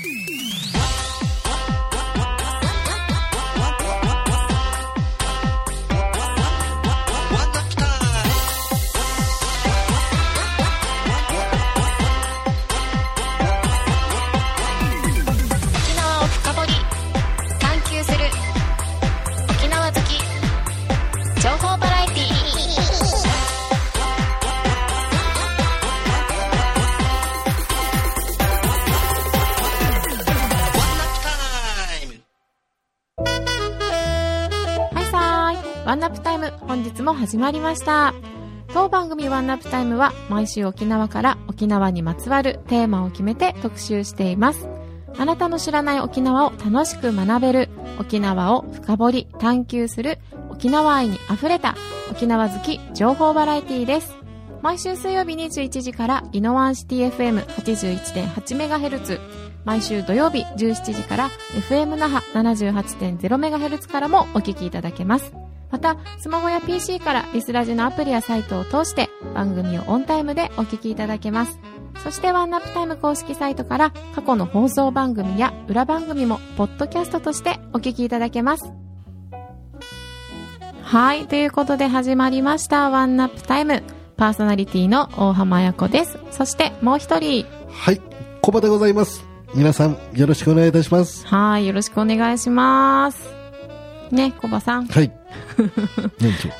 [0.00, 0.37] Mm-hmm.
[37.28, 38.14] 始まりました。
[38.72, 44.66] 当番組ワンナップタイムは毎週沖縄から沖縄にまつわるテーマを決めて特集しています。
[45.14, 47.68] あなたの知らない沖縄を楽しく学べる、
[48.00, 50.18] 沖縄を深掘り、探求する、
[50.48, 51.76] 沖縄愛に溢れた
[52.10, 54.16] 沖縄好き情報バラエティーです。
[54.62, 59.20] 毎週水曜日21時からイノワンシティ FM81.8MHz
[59.66, 61.28] 毎週土曜日17時から
[61.68, 65.34] FM 那覇 78.0MHz からもお聞きいただけます。
[65.70, 71.58] また、スマホや PC からリスラジのアプリやサイトを通して番組をオンタイムでお聞きいただけます。
[72.02, 78.72] そしてワンナップタイム公式サイトから過去の放送番組や裏番組もポッドキャストとしてお聞きいただけます。
[80.82, 83.82] はい、ということで始まりましたワンナップタイム。
[84.16, 86.18] パーソナリティの大浜彩子です。
[86.32, 87.46] そしてもう一人。
[87.70, 88.00] はい、
[88.40, 89.24] コバでございます。
[89.54, 91.26] 皆さん、よろしくお願いいたします。
[91.26, 93.30] はい、よろしくお願いします。
[94.10, 94.86] ね、コバさん。
[94.86, 95.17] はい。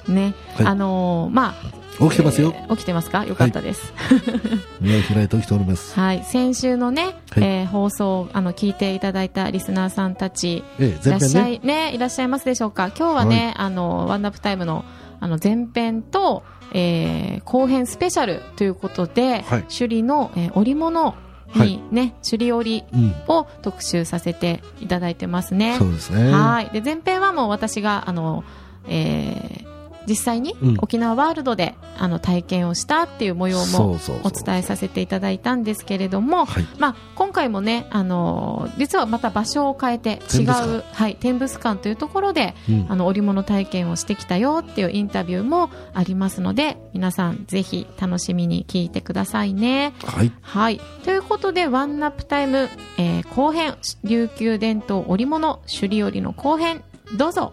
[0.08, 0.66] ね、はい。
[0.66, 1.54] あのーま
[2.00, 2.52] あ、う起きてますよ。
[2.54, 3.24] えー起きてますか？
[3.24, 3.92] よかったです。
[4.80, 5.98] 目を開いて起きております。
[5.98, 7.14] はい、先週のね、はい。
[7.44, 11.48] えー放送、あの、聞いていただいたリスナーさんたち、ええ、いらっしゃ。
[11.48, 12.88] い、ね、いらっしゃいますでしょうか？
[12.96, 14.84] 今日はね、あの、ワンナップタイムの、
[15.20, 19.64] あの、前編と、えー後編スペシャルということで、はい。
[19.76, 21.14] 首里の、えー織物
[21.54, 23.14] にね、首里織うん。
[23.28, 25.76] を特集させていただいてますね。
[25.78, 26.30] そうですね。
[26.32, 26.70] はい。
[26.70, 28.44] で、前編はもう私が、あの、
[28.86, 29.67] えー
[30.08, 36.66] 実際にうん沖縄ワールドで、あの、体験をしたっていう模様もお伝えさせていただいたんですけれども、はい。
[36.78, 49.94] まあ、今回もね、あの実はまた場所を変えて違う、はい、天物館というところで、うんあの織物体験をしてきたよっていうインタビューもありますので皆さんぜひ楽しみに聞いてくださいね。
[50.04, 50.32] はい。
[50.40, 50.80] はい。
[51.04, 52.68] ということで、ワンナップタイム、
[52.98, 56.82] えー後編、琉球伝統織物、首里織の後編、
[57.16, 57.52] どうぞ。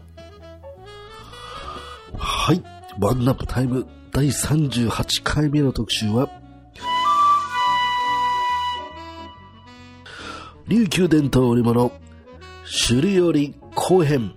[2.46, 2.62] はい。
[3.00, 6.30] ワンナップタイム第38回目の特集は、
[10.68, 11.92] 琉球伝統織物、
[12.88, 14.36] 首里織後編。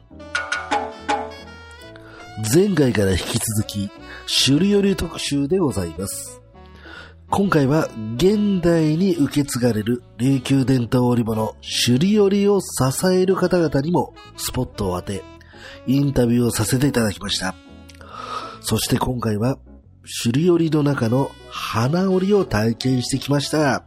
[2.54, 3.90] 前回から引き続き、
[4.46, 6.40] 首里織特集でございます。
[7.28, 12.66] 今回は現代に受け継がれる琉球伝統織物、首里織を支
[13.14, 15.22] える方々にもスポットを当て、
[15.86, 17.67] インタビューをさせていただきました。
[18.60, 19.58] そして今回は、
[20.22, 23.84] 首里織の中の花織を体験してきました。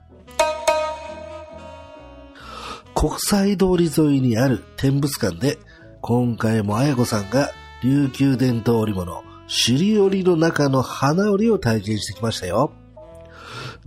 [2.95, 5.57] 国際通り沿いにある天物館で、
[6.01, 7.51] 今回も綾子さんが
[7.83, 12.71] 琉球伝統織物、首里織の中の花織を体験してきましたよ。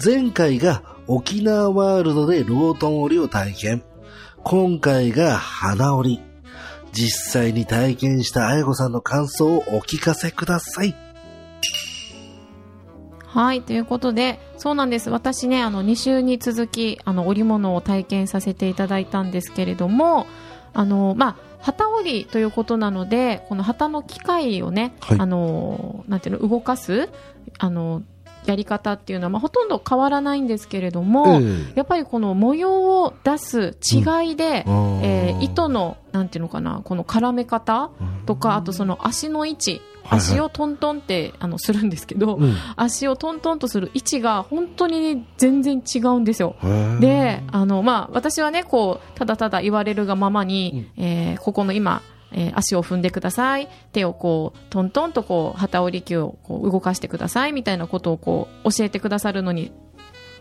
[0.04, 3.84] 前回が沖縄ワールドでロートン織を体験。
[4.42, 6.20] 今回が花織。
[6.94, 10.94] 実際に体験した綾子さんの感想をお聞かせください。
[13.26, 13.62] はい。
[13.62, 15.10] ということで、そうなんです。
[15.10, 20.28] 私ね、あの、2週に続き、あの、織物を体験させていただいたんですけれども、
[20.72, 27.08] あの、まあ、旗織りということなので、この旗の機械をね、はいあの、なんていうの、動かす、
[27.58, 28.02] あの、
[28.46, 35.00] やり方っていうのは、まあ、ほとんど変わらないんですけれども、えやっぱりこの模様を出す違いで、うん。
[35.02, 37.90] えー糸の、なんていうのかな、この絡め方
[38.24, 40.18] とか、あとその足の位置、はいはい。
[40.18, 42.54] 足をトントンって、あの、するんですけど、うん。
[42.76, 46.56] 足をトントンとする位置が本当に全然違うんですよ。
[47.00, 52.02] で、あの、まあ、私はね、こう、ただただ言われるがままに、えーここの今、
[52.34, 53.68] えー足を踏んでください。
[53.92, 57.52] 手をこう、トントンとこう、旗織り機をこう動かしてください。
[57.52, 59.72] みたいなことをこう、教えてくださるのに、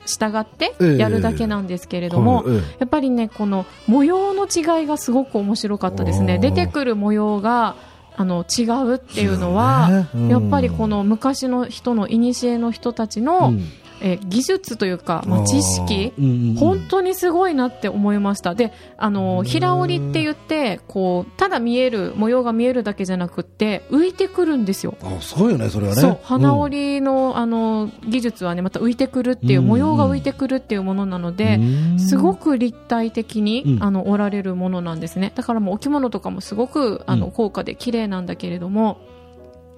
[0.05, 6.39] 従ってええやるだけなんですけれども、はいえやっぱりね、この模様の違いがすごく面白かったですね。
[6.39, 7.75] 出てくる模様が、
[8.15, 13.67] あの、違うっていうのは、ねうんやっぱりこの昔の人の、古の人たちの、うん
[14.03, 16.55] えー技術というか、まあ、知識、うんうんうん。
[16.55, 18.53] 本当にすごいなって思いました。
[18.53, 24.95] で、あの、平織りって言って、こう、ただ見える、模様が見えるだけじゃなくって、浮いてくるんですよ。
[25.01, 26.01] あすごいよね、それはね。
[26.01, 31.59] そう、花織りの、あの、技術はね、また浮いてくるっていう、うん模様が浮いてくるっていうものなので、
[31.97, 33.83] すごく立体的に、うん。
[33.83, 35.31] あの織られるものなんですね。
[35.35, 37.31] だからもうお着物とかもすごくあの、うん。
[37.31, 38.97] 高価で綺麗なんだけれども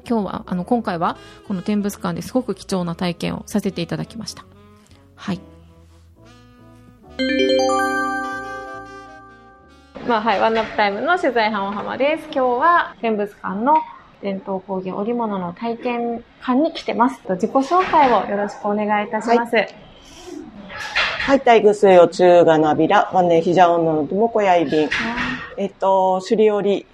[0.07, 1.18] 今日はあの今回は
[1.48, 4.46] この展物館ですごく貴重な体験をさせていただきました
[5.16, 5.42] はい
[10.07, 12.25] まあはい、ワンナップタイムの取材班お浜です。
[12.25, 13.74] 今日は展物館の
[14.22, 17.19] 伝統工芸織物の体験館に来てます。
[17.28, 19.56] 自己紹介をよろしくお願いいたします。
[19.56, 24.90] はい、大グスヨチューガナビラ、ワネヒジャオノのトモコヤイビン。
[25.58, 26.86] えっと、首里織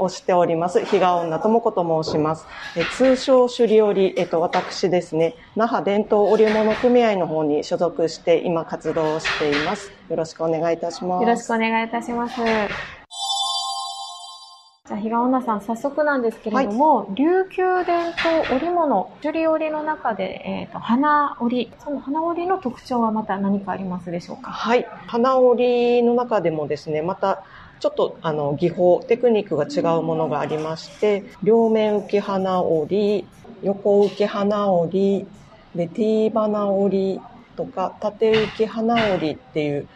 [0.00, 2.46] をしております、比嘉女智子と申します。
[2.76, 9.92] え通称首里織、えっと、私ですね、那覇伝統織物組合の方に所属して今活動をしています。
[10.08, 11.22] よろしくお願いいたします。
[11.22, 12.40] よろしくお願いいたします。
[14.86, 24.50] じゃあ、比嘉女さん、早速なんですけれども、琉球伝統織物、首里織の中で、えっ、と、花織、その花織の特徴はまた何かありますでしょうか？
[24.50, 24.88] はい。
[25.06, 27.44] 花織の中でもですね、また、
[27.80, 33.26] ちょっと、あの、技法、テクニックが違うものがありまして、両面浮き花織、
[33.62, 35.26] 横浮き花織、
[35.74, 37.20] で、ティーバナ織り
[37.56, 39.88] とか、縦浮き花織りっていう、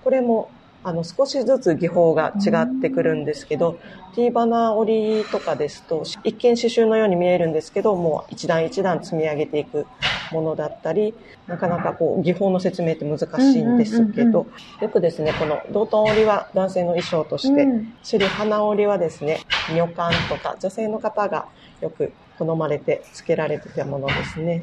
[0.00, 0.52] これも、
[0.84, 3.78] あの、少しずつ技法が違ってくるんですけど、
[4.14, 9.90] ティーバナ織りとかですと、一見刺繍のように見えるんですけど、もう一段一段積み上げていく
[10.32, 11.14] ものだったり、
[11.46, 14.46] なかなかこう、技法の説明って難しいんですけうんうんうんど、
[14.80, 17.94] よくですね、この道頓織りは男性の衣装として、うん。
[18.08, 19.38] 首里花織りはですね、
[19.74, 21.46] 女官とか女性の方が
[21.80, 24.62] よく好まれて付けられてたものですね。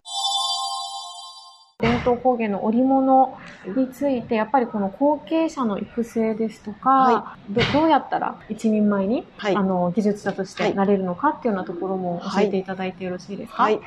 [1.81, 3.37] 伝統工芸の織物
[3.77, 9.55] について、やっぱりこの後継者の育成ですとか、はどどうやったら一人前に、はい。
[9.55, 13.63] あの技術者としてなれるのかっていうようなところも教えていただいてよろしいですか？
[13.63, 13.79] はい。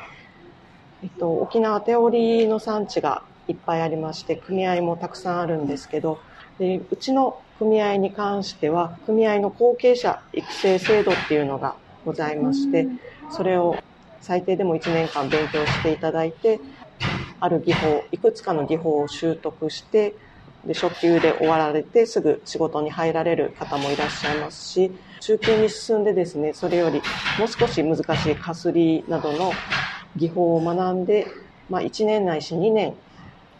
[1.02, 6.18] えっと、沖縄手織りの産地がいっぱいありまして、組合もたくさんあるんですけど、
[6.58, 12.86] でうちの組合に関しては、組合の後継者育成制度っていうのがございまして、
[13.30, 13.78] それを
[14.20, 16.60] 最低でも1年間勉強していただいて、
[17.40, 20.14] ある技法、いくつかの技法を習得して、
[20.64, 27.02] で、初級で終わられてすぐ仕事に入られる方もいらっしゃいますし、中級に進んでですね、それより
[27.38, 29.52] もう少し難しいかすりなどの
[30.16, 31.34] 技法を学んで、
[31.68, 32.98] まあ1年ないし2年、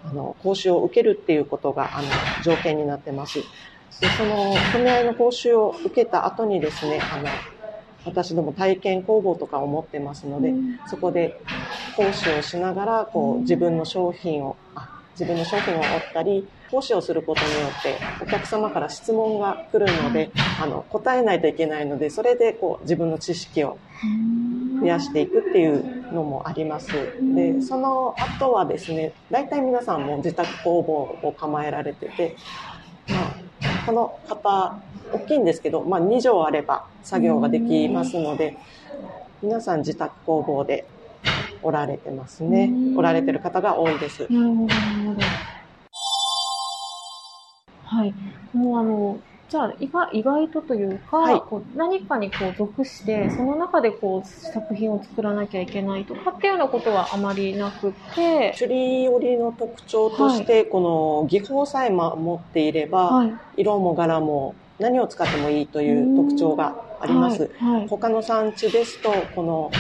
[0.03, 3.47] あの、講習を受けるっていうことが、あの、条件になってます。
[4.01, 7.45] で、その、組合の講習を受けた後にですね、あの、
[8.05, 11.37] 私ども体験工房とかを持ってますので、そこで
[11.93, 20.31] 講師をしながら、こう、自分の商品を、あ自分の商品を折ったり、講師をすることによって、お客様から質問が来るので、
[20.61, 23.79] あの、答えないといけないので、それで、こう、自分の知識を
[24.81, 26.89] 増やしていくっていうのもあります。
[27.35, 32.37] で、その後はですね、大体皆さんも自宅工房を構えられてて、
[33.09, 34.79] まあ、この方、
[35.13, 38.57] 大きいんですけど、まあ、2畳あれば作業ができますので、
[39.43, 40.87] 皆さん自宅工房で
[41.63, 42.95] おられてますねう。
[42.95, 44.29] んおられてる方が多いです。
[44.29, 45.31] なるほど、なるほど。
[47.85, 48.15] はい。
[48.53, 63.39] もうあの、じゃあ意外意外とというか、はいこう何かにこう属して、その中でこう作品を作らなきゃいけないとかっていうようなことはあまりなくて、首里織の特徴として、この技法さえ守っていれば、はい。
[63.55, 67.43] 色も柄も何を使ってもいいという特徴があります。
[67.43, 67.81] はい。
[67.81, 69.77] はい他の産地ですと、この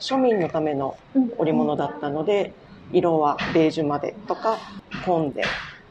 [0.00, 2.54] 庶民のためのうん織物だったので、
[2.90, 4.58] 色はベージュまでとか、
[5.04, 5.42] 紺で、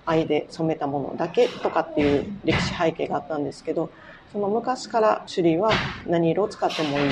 [0.05, 3.91] 藍で染めたものだけとかっていう歴史背景があったんですけど、
[4.31, 5.71] その昔から種類は
[6.05, 7.09] 何色を使ってもいい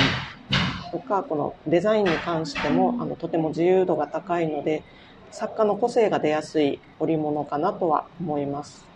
[0.92, 4.86] とか、このデザインに関しても、あの、とても自由度が高いので、
[5.32, 8.95] 作家の個性が出やすい織物かなとは思います。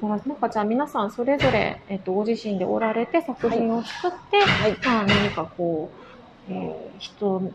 [0.00, 0.28] 素晴らしい。
[0.28, 4.80] なんかじゃあ皆さんそれぞれ、えっと、ご自身でおられて作品を作って、はい。
[4.84, 5.94] まあ何かこ
[6.48, 7.54] う、えー人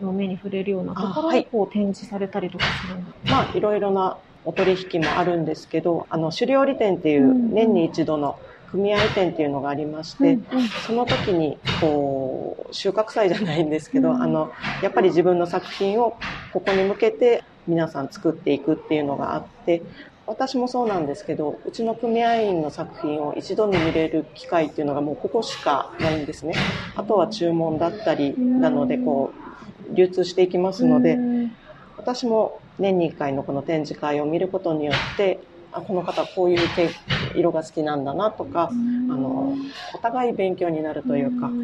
[0.00, 10.68] の目に触れるようなところにこう展示されたりとかするんですまあ、いろいろなお取引もあるんですけど、あの、首里織店っていううん年に一度の組合店っていうのがありまして、うんうん。
[10.68, 14.22] その時に、こう、収穫祭じゃないんですけど、うん。
[14.22, 16.18] あの、やっぱり自分の作品を
[16.50, 19.84] ここに向けて皆さん作っていくっていうのがあって、
[20.26, 26.62] 私もそうなんですけど、うちの組合員の作品を一度に見れる機会っていうのがもうここしかないんですね。
[26.94, 29.36] あとは注文だったりなので、こ
[29.88, 31.22] う、流通していきますので、
[31.96, 36.70] 私も年に1回のこの展示会を見ることによって、あこの方こういう
[37.34, 39.60] 色が好きなんだなとか、あの、
[39.92, 41.56] お互い勉強になるというか、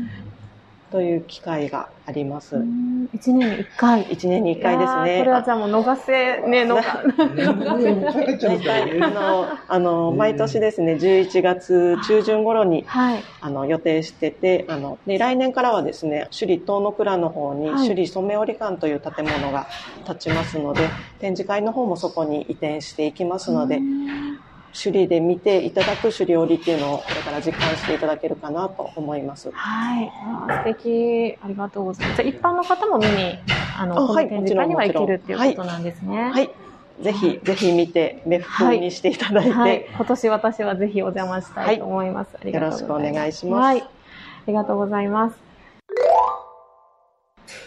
[0.92, 2.56] という機会があります。
[2.56, 4.04] うん一年に一回。
[4.04, 5.18] 1年に1回ですね。
[5.18, 13.25] これはじゃあもう逃せね、 逃逃せ大体、あの、あの、毎年ですね、11月中旬頃に、はい。
[13.40, 19.66] あの、予定してて、あの、で、来年からはですね、首里東の倉の方に、はい首里染織館という建物が
[20.06, 20.80] 建ちますので、
[21.18, 23.80] 展示会の方もそこに移転していきますので、
[24.72, 29.50] 首里で見ていただく首里織っていうのをこれから実感していただけるかなと思います。
[29.52, 30.10] はい。
[30.48, 31.38] 素敵。
[31.42, 32.22] ありがとうございます。
[32.22, 33.38] じゃあ一般の方も見に、
[33.78, 36.30] あの、あはいこの展示会には行けるっていうことなんですね。
[36.30, 36.50] はい。
[37.02, 39.86] ぜひ、ぜひ見て、目福にしていただいて、はい。
[39.94, 42.48] 今年私はぜひお邪魔したいと思います。
[42.48, 43.82] よろしくお願いしますはい。
[43.82, 43.88] あ
[44.46, 45.36] りがとうございます。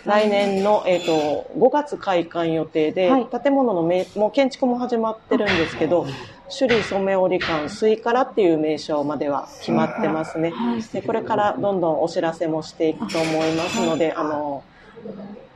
[0.06, 6.06] 来年の、えっ、と、5月開館予定で、はい建物の名、もう建築も始まってるんですけど、
[6.50, 10.54] 首里染織館水からっていう名称までは決まってますね。
[10.94, 14.64] でこれからどんどんお知らせもしていくと思いますので、あの、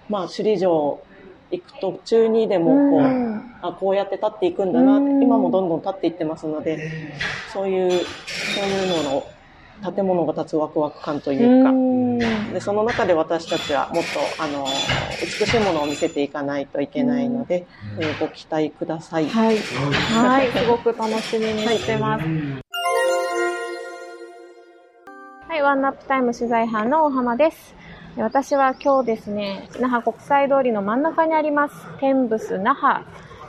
[0.10, 1.02] まあ、首里城
[1.52, 3.50] 行く途中にでもこう、うん。
[3.62, 5.24] あこうやって立っていくんだなってうん。
[5.24, 6.80] 今もどんどん立っていってますので、
[7.54, 9.24] そういう、そういうのの
[9.82, 12.10] 建物が立つワクワク感というか、うん
[12.54, 14.66] でその中で私たちはもっとあの
[15.22, 17.68] 美しいものを見せていかないといけないので、
[18.00, 19.28] えーご期待ください。
[19.28, 19.58] はい。
[19.58, 20.52] はい。
[20.52, 22.26] すごく楽しみにしてます。
[25.48, 25.62] はい。
[25.62, 27.76] ワンナップタイム取材班の大浜です。
[28.18, 33.06] 私は今日ですね、那覇国際通りの真ん中にあります、天ブス那覇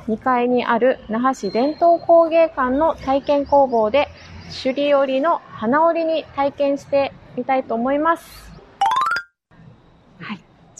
[0.08, 4.09] 2階にある那覇市伝統工芸館の体験工房で、
[4.50, 8.50] 首里織の花織に体験してみたいと思います。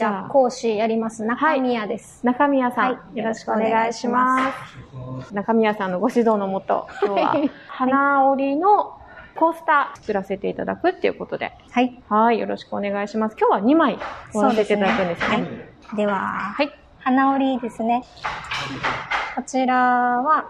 [0.00, 1.22] じゃあ、講師やります。
[1.24, 2.24] 中宮です。
[2.24, 4.50] 中宮さん、はいよろしくお願いしま
[5.28, 5.34] す。
[5.34, 8.98] 中宮さんのご指導のもと、 今日は花織の
[9.36, 12.02] コースター作らせていただくっていうことで、はい。
[12.08, 13.36] はい、よろしくお願いします。
[13.38, 13.98] 今日は2枚
[14.32, 15.36] 終わらせていただくんですね。
[15.36, 15.96] はい。
[15.96, 16.72] では、はい。
[17.00, 18.02] 花織ですね。
[19.36, 20.46] こちらは、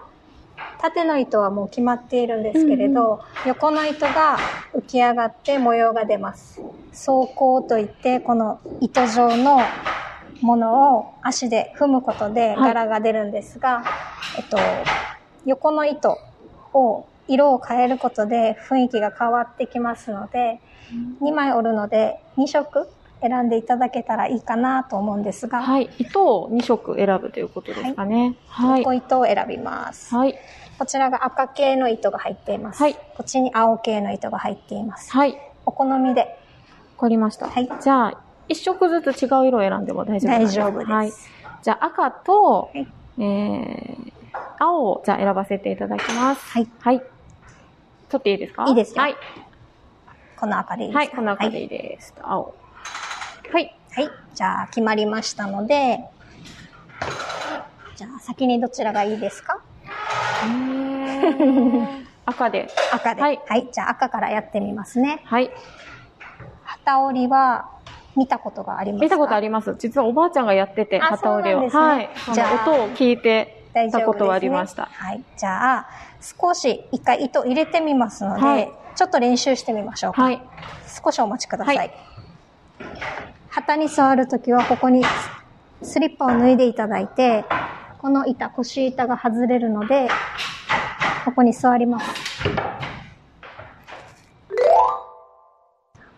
[0.81, 4.37] 縦の糸はもう決まっているんですけれど、横の糸が
[4.73, 6.59] 浮き上がって模様が出ます。
[6.89, 9.59] 走行といって、この糸状の
[10.41, 13.83] ものを足で踏むことではい柄が出るんですが、
[14.37, 14.57] えっと、
[15.45, 16.17] 横の糸
[16.73, 20.61] を色を変えることで雰囲気が変わってきますので、
[21.21, 22.87] 2枚織るので2色
[23.21, 25.89] 選んでいただけたらいいかなと思うんですが、はい。
[25.99, 28.35] 糸を2色選ぶということですかね。
[28.47, 28.79] はい。
[28.79, 30.13] 横糸を選びます。
[30.15, 30.35] はい。
[30.81, 32.81] こちらが赤系の糸が入っています。
[32.81, 35.11] はいこっちに青系の糸が入っています。
[35.11, 35.33] はい。
[35.33, 36.39] わお好みで
[36.99, 37.47] かりました。
[37.47, 40.91] はいじゃあ、1色ずつ違う色を選んでも大丈夫なん大丈夫です。
[40.91, 41.11] はい。
[41.61, 42.87] じゃあ、赤と、はい
[43.19, 44.11] えー、
[44.57, 46.49] 青をじゃあ選ばせていただきます。
[46.49, 46.67] はい。
[46.79, 47.01] はい。
[48.09, 48.65] 取っていいですか？
[48.67, 49.15] いいですよはい。
[50.35, 50.99] この赤でいいですか？
[50.99, 52.15] はい、この赤でいはいいです。
[52.23, 52.55] 青。
[53.53, 53.75] はい。
[53.91, 54.09] はい。
[54.33, 55.99] じゃあ、決まりましたので、
[57.95, 59.61] じゃあ、先にどちらがいいですか？
[62.25, 62.69] 赤で。
[62.91, 63.21] 赤で。
[63.21, 63.69] ははいい。
[63.71, 65.21] じゃあ、赤からやってみますね。
[65.25, 65.51] はい。
[66.63, 67.69] 旗織りは、
[68.15, 69.05] 見たことがありますか？
[69.05, 69.75] 見たことあります。
[69.79, 71.69] 実はおばあちゃんがやってて、あ旗織りを。
[71.69, 72.09] そうなんはい。
[72.33, 73.57] じゃあ音を聞いて。
[73.73, 74.89] たことはありました。
[74.91, 75.23] はい。
[75.37, 75.87] じゃあ、
[76.19, 80.23] 少し一回糸入れてみますので、はいちょっと練習してみましょうか。
[80.23, 80.41] はい。
[81.01, 81.77] 少しお待ちください。
[81.77, 81.93] はい
[83.49, 85.03] 旗に触るときは、ここに
[85.81, 87.45] スリッパを脱いでいただいて、
[88.01, 90.09] この板、腰板が外れるので、
[91.23, 92.09] ここに座ります。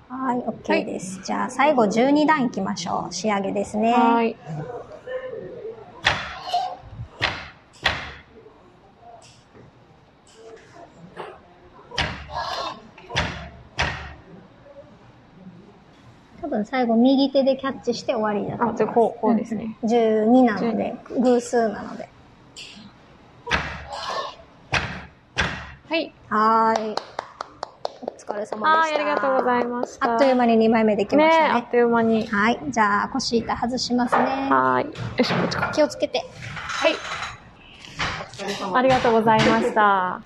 [0.07, 1.21] はい、OK です。
[1.25, 3.13] じゃあ、最後12段いきましょう。
[3.13, 3.91] 仕上げですね。
[3.91, 4.37] はい。
[16.63, 18.77] 分最後右手でキャッチして終わりだと思いあ、ます。
[18.77, 19.77] じゃあこう、こうですね。
[19.83, 22.09] 12なので、偶数なので。
[25.89, 26.13] はい。
[26.29, 26.95] はーい。
[28.01, 28.59] お疲れ様でした。
[28.59, 30.11] はい、ありがとうございました。
[30.11, 31.49] あっという間に2枚目できまねしたね。
[31.51, 32.25] あっという間に。
[32.25, 32.59] はい。
[32.69, 34.23] じゃあ、腰板外しますね。
[34.49, 34.85] はい。
[34.85, 35.71] よいしょ、こっちか。
[35.73, 36.23] 気をつけて。
[36.47, 36.93] はい。
[38.73, 40.21] ありがとうございました。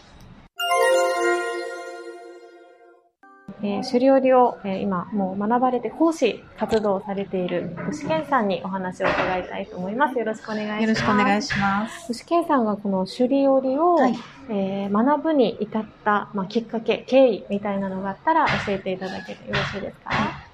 [3.63, 10.17] えー、首里織を、えー今もう学ばれて講師活動をされている牛健さんにお話を伺いたいと思います。
[10.19, 10.81] よろしくお願いします。
[10.83, 12.11] よろしくお願いします。
[12.11, 14.15] 牛健さんがこの首里織を、はい
[14.49, 20.11] えー学ぶに至った、まあ、きっかけ、経緯みたいなのがあったら教えていただけてよろしいですか？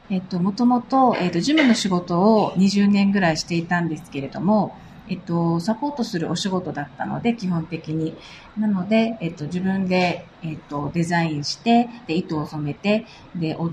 [0.09, 4.75] えっと、もともと、えっと、事務の仕事を20年ぐらいしていたんですけれども、
[5.07, 8.17] えっと、サポートするお仕事だったので、基本的に。
[8.57, 13.05] なので、えっと、自分で、えっと、デザインして、で、糸を染めて、
[13.35, 13.71] で、お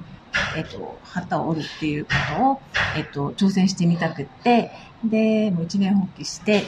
[0.57, 2.63] えっと、旗を折るっていうことを、
[2.97, 4.71] えっと、挑戦してみたくって、
[5.05, 6.63] で、もう一年放棄して、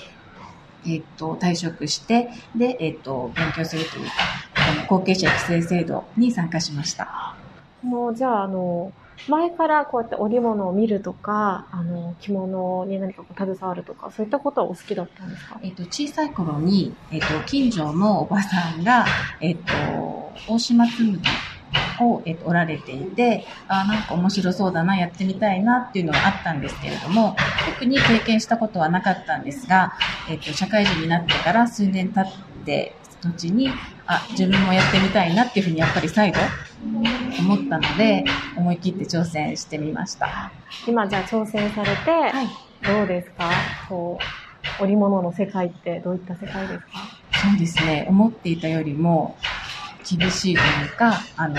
[0.85, 4.12] えっと、退職して、で、えっと、勉強するというか、
[4.88, 7.37] 後継者育成制度に参加しました。
[7.83, 8.92] もう、じゃあ、あの、
[9.28, 15.61] 前からこうやって織物を見るとか、あの、着物に何かこう携わるとか、そういったことはお好きだったんですか？
[15.62, 19.04] えっと、小さい頃に、えっと、近所のおばさんが、
[19.40, 21.21] えっと、大島紬
[22.00, 27.37] を、えっと、おられていて、あなんか面白そうだな、やってみたいなっていうのがあったんですけれども、
[27.75, 29.92] 特に経験したことはなかったんですが、
[30.28, 32.99] えっと、社会人になってから数年経って
[33.29, 33.71] 後に、
[34.07, 36.38] あ、自分もやってみたいなっていうふうにやっぱり再度
[37.38, 38.25] 思ったので、
[38.57, 40.50] 思い切って挑戦してみました。
[40.87, 42.49] 今じゃあ挑戦されて、はい、
[42.85, 43.50] どうですか？
[43.88, 44.19] こ
[44.81, 46.87] う、織物の世界ってどういった世界ですか？
[47.49, 48.07] そうですね。
[48.09, 49.37] 思っていたよりも、
[50.09, 51.57] 厳しいというか、あの、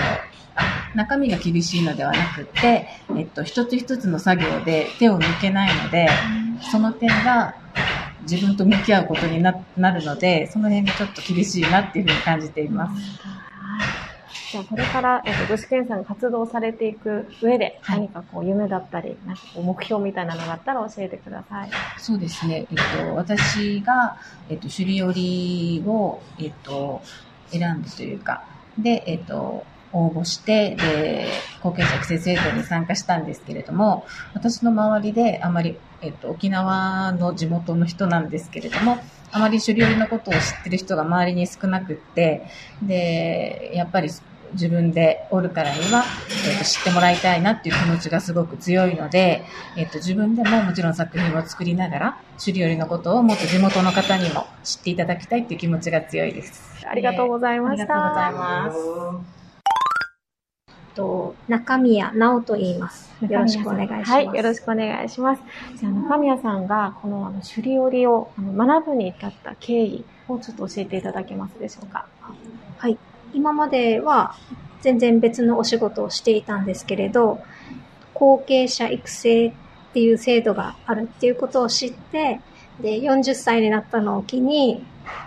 [0.94, 6.08] 中身が厳しいのではなくて、えっと、一つ一つの作業で手を抜けないので、
[6.70, 7.54] その点が
[8.28, 13.02] 自分と向き合うことになるので、その辺がちょっと厳しいなっていうふうに感じています。
[14.54, 21.70] じゃあこれから、えっと、具志堅さんが活動されていく上で、何かこう夢だったり、なんかこう目標みたいなのがあったら教えてください。
[21.98, 22.66] そうですね。
[22.70, 24.16] えっと、私が、
[24.48, 27.02] えっと、首里織を、えっと、
[27.50, 28.44] 選んだというか、
[28.78, 31.28] で、えっと、応募して、で、
[31.62, 38.98] 後継者育成制度に参加したんですけれども、私の周りであまり、えっと、沖縄の地元の人なんですけれども、
[39.30, 42.46] あまり首里織のことを知ってる人が周りに少なくって、
[42.82, 44.10] で、やっぱり
[44.52, 46.04] 自分でおるからには、
[46.48, 49.44] えっと、知ってもらいたいなっていう気持ちがすごく強いので、
[49.76, 56.84] えっと、自分でももちろん作品を作りながら、首里織のことをもっと地元の方にも知っていただきたいっていう気持ちが強いです。
[56.86, 57.94] ありがとうございました。
[57.94, 59.43] ありがとうございます。
[60.94, 63.12] と、中宮直と言います。
[63.20, 64.10] よろしくお願いします。
[64.12, 65.42] はい、よろしくお願いします。
[65.76, 72.06] じゃあ、中宮さんが、この、あの、首里織を学ぶに至った経緯をちょっと教えていただけますでしょうか。
[72.78, 72.98] はい。
[73.32, 74.34] 今までは、
[74.80, 77.40] 全然別のお仕事をしていたんですけれど、
[78.12, 79.52] 後継者育成っ
[79.94, 82.40] ていう制度があるっていうことを知って、
[82.80, 84.84] で、40歳になったのを機に、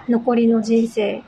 [0.07, 1.23] 残りの人生、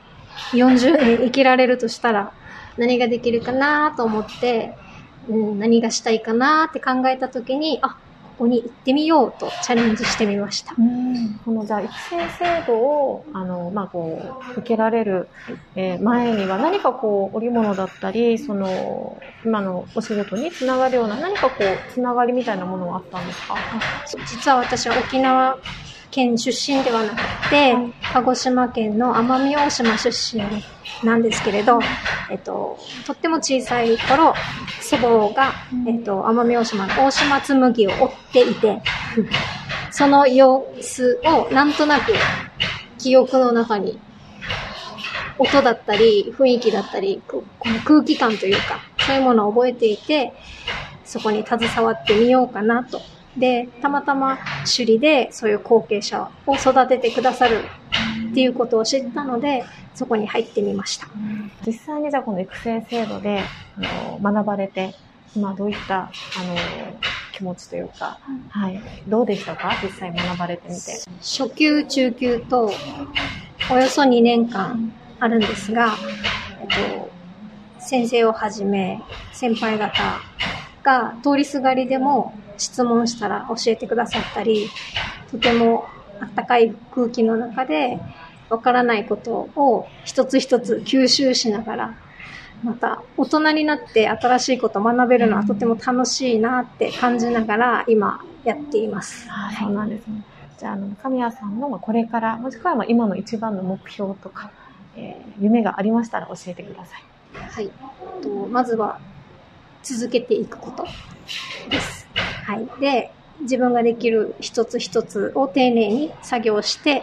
[0.52, 2.32] 40年生きられるとしたら、
[2.80, 4.74] 何ができるかなと思って、
[5.28, 10.74] うん、何がしたいかなって考えた時に、あ、ここに行ってみようとチャレンジしてみました。
[11.44, 15.28] このじゃあ育成制度をあのまあこう受けられる、
[15.76, 23.56] えー、前には何かこう織物だったりその今のお仕事につながるような何かこうつながりみたいなものはあったんですか？
[24.26, 25.58] 実は私は沖縄
[26.10, 27.76] 県出身ではなくて、
[28.14, 30.42] 鹿児島県の奄美大島出身
[31.04, 31.80] なんですけれど、
[32.30, 34.34] えっと、とっても小さい頃、
[34.80, 35.52] 祖母が、
[35.86, 38.82] えっと、奄美大島の大島紬を追っていて、
[39.90, 42.12] その様子をなんとなく
[42.98, 43.98] 記憶の中に
[45.38, 50.32] 音だったり、雰囲気だったり、この空気感というか、そういうものを覚えていて、
[51.04, 53.00] そこに携わってみようかなと。
[53.36, 57.64] で、たまたま首里でそういう後継者を育ててくださる
[58.30, 59.64] っていうことを知ったので、
[59.94, 61.08] そこに入ってみました。
[61.66, 63.42] 実際にじゃあこの育成制度で
[63.76, 64.94] あの学ばれて、
[65.36, 66.10] 今どういったあの
[67.32, 69.72] 気持ちというか、はい、どうでしたか？
[69.82, 70.80] 実際学ばれてみて。
[71.20, 72.70] 初級、中級と
[73.70, 75.94] およそ2年間あるんですが、
[76.60, 77.10] えっと、
[77.78, 79.00] 先生をはじめ
[79.32, 80.20] 先輩方
[80.82, 84.68] が通りすがりでも質問したら教えてくださったり、
[85.30, 85.86] とても
[86.20, 87.98] あったかい空気の中で、
[88.48, 91.94] わからないことを一つ一つ吸収しながら、
[92.64, 99.28] また大人になって新しいことを学べるのはとても楽しいなって感じながら今やっています。
[99.30, 100.22] はい、そうなんですね。
[100.58, 104.52] じゃあ、あの、神谷さんのこれから、もしくは今の一番の目標とか、
[104.94, 107.04] えー、夢がありましたら教えてください。
[107.38, 107.70] はい。
[108.22, 109.00] とまずは
[109.82, 110.84] 続けていくこと
[111.70, 112.06] です。
[112.44, 112.68] はい。
[112.80, 117.02] で、自分ができる一つ一つを丁寧に作業して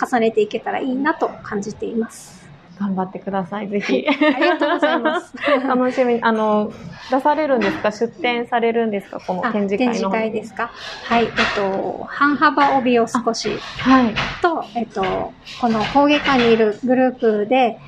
[0.00, 2.42] 重ねていけたらいいなと感じています。
[2.80, 4.04] 頑張ってください、ぜひ。
[4.08, 5.32] ありがとうございます。
[5.68, 6.72] 楽しみあの、
[7.12, 7.92] 出されるんですか？
[7.92, 9.20] 出展されるんですか？
[9.20, 9.92] この展示会の。
[9.92, 10.70] 展示会ですか？
[11.04, 11.24] はい。
[11.24, 13.50] えっと、半幅帯を少し。
[13.78, 14.14] はい。
[14.40, 17.78] と、えっと、この工芸館にいるグループで、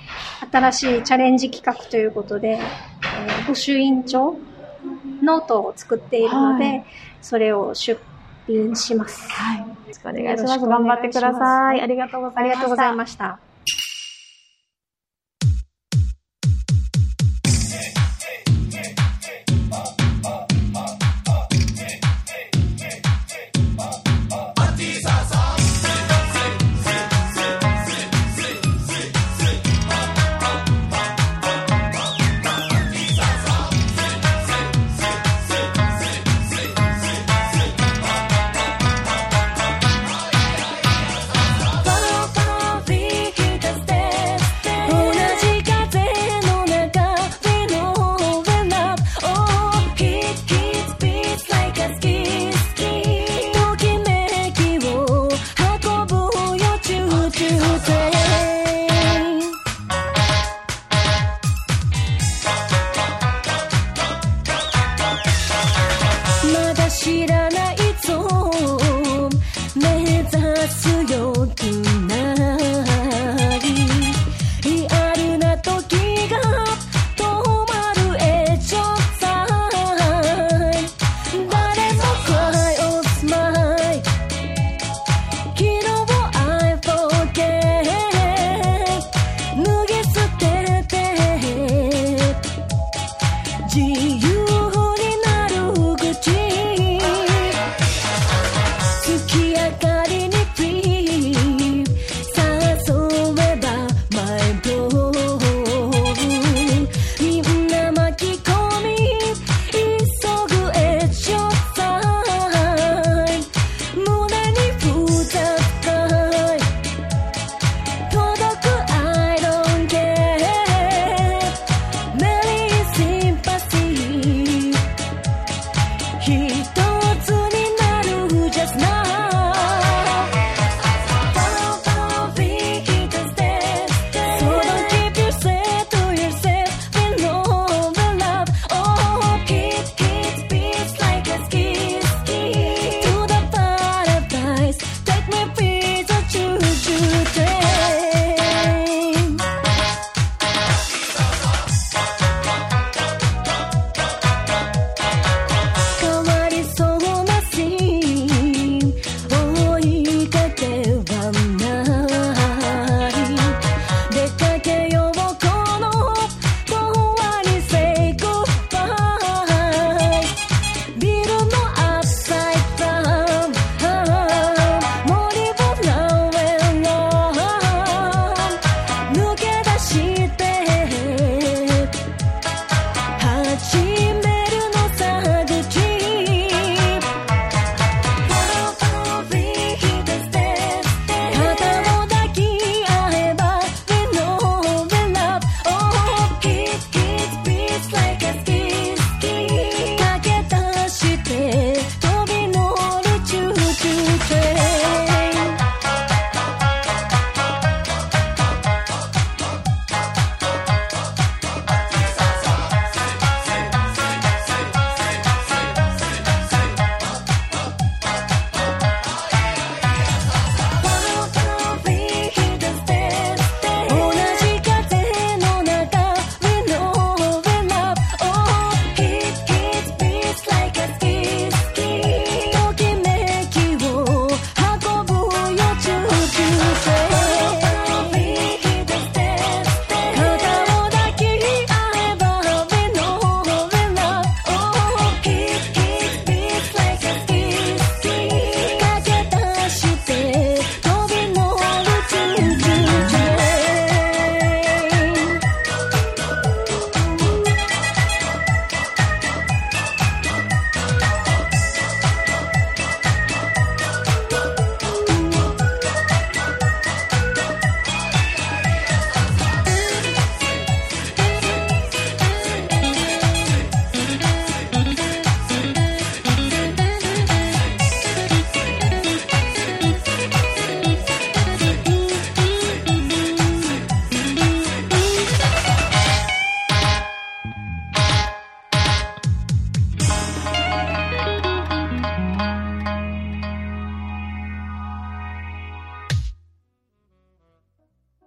[0.53, 4.37] 新しいチャレンジ企画ということで、えー、募集委員長
[5.23, 6.85] ノートを作っているので、はい、
[7.25, 8.01] それを出
[8.47, 9.31] 品します。
[9.33, 9.59] はい。
[9.61, 10.67] よろしくお願いします。
[10.67, 11.81] 頑張ってください。
[11.81, 12.41] ありがとうございました。
[12.41, 13.54] ありがとうございました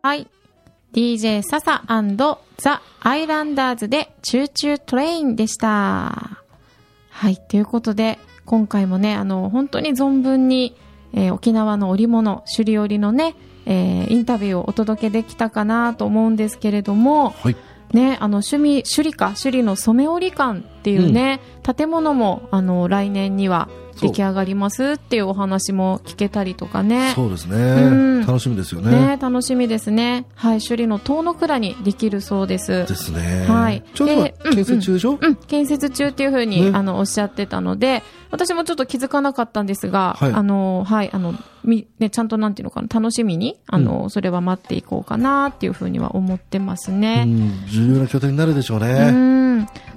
[0.08, 0.26] はい。
[0.94, 5.68] DJ ササザ・アイランダーズで Choo Choo Train でした。
[7.10, 7.36] はい。
[7.36, 10.78] ということで、今回もね、あの、本当に存分に、
[11.12, 17.58] えー、沖縄の織物、首里織のね、えー、インタビューをお届けできたかなと思うんですけれども、はい、
[17.92, 23.68] ね、あの趣味首里か首里の染織館っていうね、うん、建物もあの来年には
[23.98, 27.12] 出来上がりますっていうお話も聞けたりとかね。
[27.16, 27.90] そうですね。
[27.90, 28.92] ん楽しみですよね。
[28.92, 30.26] ね、楽しみですね。
[30.36, 32.86] はい、首里の遠野倉にできるそうです。
[32.86, 33.46] ですね。
[33.48, 41.34] はいちょっとで建設中でしょ、うん、建設中っていうふうに、ねあの、おっしゃってたので、私もちょっと気づかなかったんですが、はいあの、はい、あの、
[41.64, 47.26] み、ね、ちゃんとなんていうのかな、楽しみに、あの、それは待っていこうかなっていうふうには思ってますうね。
[47.26, 49.12] ん、重要な拠点になるでしょううね。
[49.12, 49.47] ん。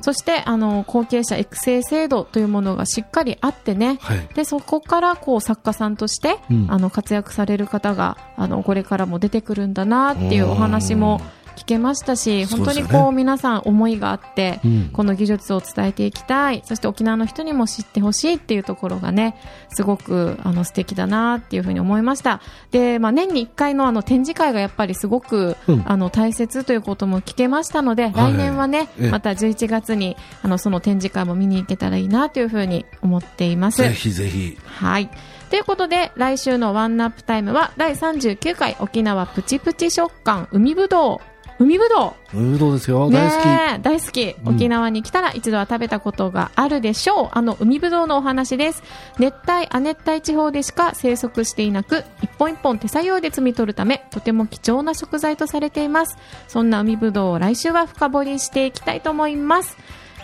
[0.01, 4.29] そして、あの、後継者育成制度というものがしっかりあってね、はい。
[4.35, 6.67] で、そこから、こう、作家さんとして、うん。
[6.71, 11.21] あの、活躍される方が、あの、これからも出てくるんだなっていうお話も
[11.61, 19.37] 聞けましたし、本当にこう、皆さん思いがあって、うんこの技術を伝えていきたい、そして沖縄の人にも知ってほしいっていうところがね、
[19.69, 22.41] すごく、あの、素敵だなっていうふうに思いました。
[22.71, 33.83] で、まあ、年に1回のあの、展示会がやっぱりすごく、うんあの、大切ということも聞けましたので、はい来年はね、ええまた11月に、あの、その展示会も見に行けたらいいなというふうに思っています。
[33.83, 34.57] ぜひぜひ。
[34.65, 35.11] はい。
[35.51, 41.30] ということで、来週のワンナップタイムは第39回沖縄プチプチ食感海ぶどう。
[41.61, 43.09] 海ぶどうどうですよ。
[43.09, 43.13] う。
[43.13, 43.83] 大好き。
[43.83, 44.37] 大好き。
[44.45, 47.29] うん沖縄に来たら一度は食べたことがあるでしょう。
[47.33, 48.83] あの海ぶどうのお話です。
[49.19, 56.17] 熱帯、亜熱帯地方でしか生息していなく、一本一本手作業で摘み取るため、とても貴重な食材とされています。
[56.49, 59.77] そんな海ぶどうを来週は深掘りしていきたいと思います。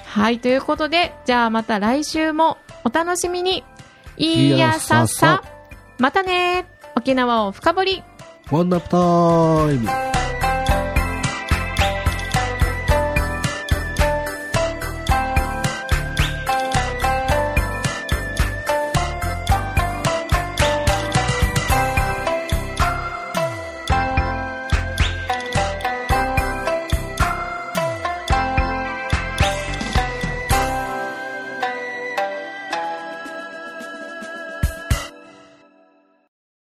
[0.07, 3.63] はい、ということで、じゃあまた来週もお楽しみに。
[4.17, 5.43] いやささ。
[5.99, 8.03] またね沖縄を深掘り。
[8.51, 10.56] ワンナップタイム。